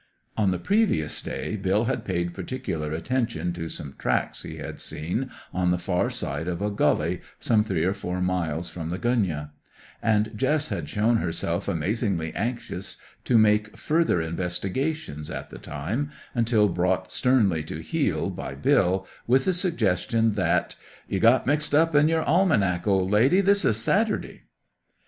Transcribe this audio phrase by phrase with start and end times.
[0.35, 5.29] On the previous day, Bill had paid particular attention to some tracks he had seen
[5.53, 9.51] on the far side of a gully some three or four miles from the gunyah;
[10.01, 16.67] and Jess had shown herself amazingly anxious to make further investigations at the time, until
[16.67, 20.75] brought sternly to heel by Bill, with the suggestion that
[21.07, 23.39] "You've got mixed up in your almanack, old lady.
[23.39, 24.45] This is Saturday."